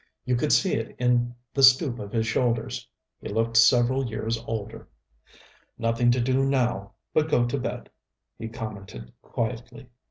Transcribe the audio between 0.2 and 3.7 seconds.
You could see it in the stoop of his shoulders. He looked